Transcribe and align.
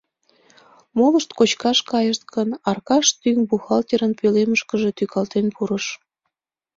Молышт 0.97 1.29
кочкаш 1.37 1.79
кайышт 1.91 2.23
гын, 2.33 2.49
Аркаш 2.69 3.07
тӱҥ 3.21 3.37
бухгалтерын 3.49 4.11
пӧлемышкыже 4.19 4.89
тӱкалтен 4.97 5.47
пурыш. 5.55 5.85